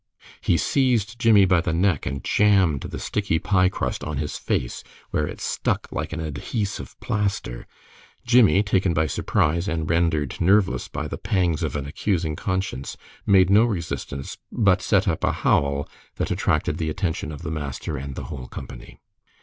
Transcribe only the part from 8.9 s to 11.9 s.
by surprise, and rendered nerveless by the pangs of an